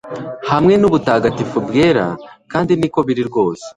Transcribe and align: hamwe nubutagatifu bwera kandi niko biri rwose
hamwe 0.51 0.73
nubutagatifu 0.77 1.57
bwera 1.67 2.05
kandi 2.51 2.71
niko 2.79 2.99
biri 3.07 3.23
rwose 3.29 3.65